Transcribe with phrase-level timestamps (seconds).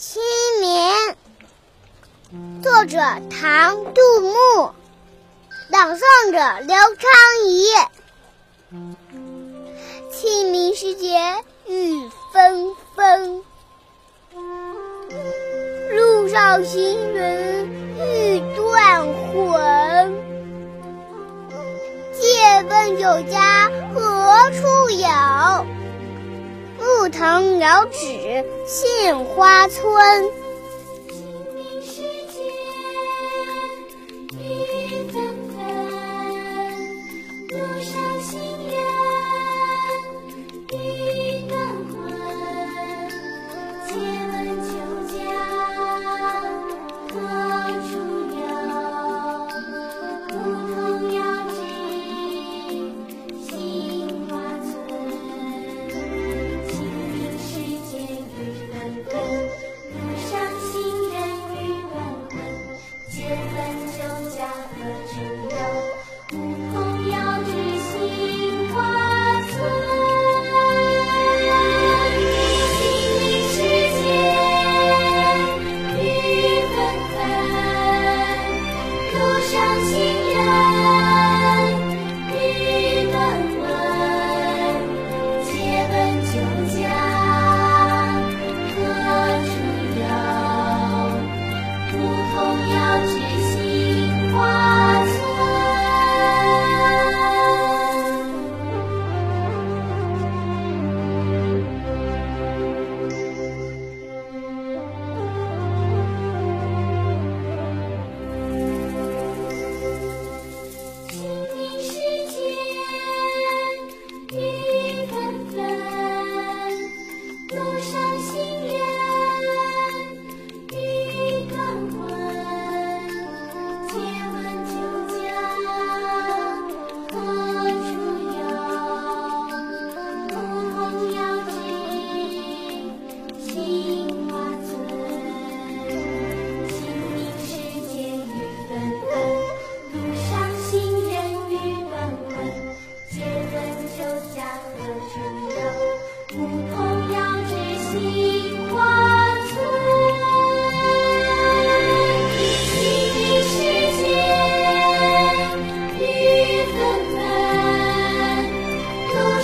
[0.00, 0.22] 清
[0.62, 0.80] 明，
[2.62, 2.96] 作者
[3.28, 4.32] 唐·杜牧，
[5.68, 6.00] 朗诵
[6.32, 7.10] 者刘昌
[7.44, 7.66] 怡。
[10.10, 13.42] 清明时节雨纷纷，
[15.92, 20.18] 路上行人欲断魂。
[22.18, 25.06] 借问酒家何处有？
[27.10, 30.24] 牧藤遥指杏花村。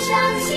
[0.09, 0.56] 相信